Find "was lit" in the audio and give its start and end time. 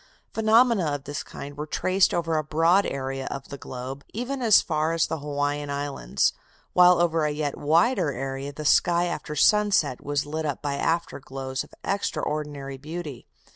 10.03-10.43